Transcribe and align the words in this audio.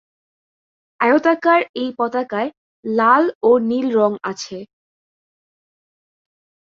আয়তাকার 0.99 1.61
এই 1.75 1.89
পতাকায় 1.97 2.49
লা 2.85 3.13
ও 3.43 3.51
নীল 3.69 3.87
রঙ 3.97 4.11
আছে। 4.23 4.57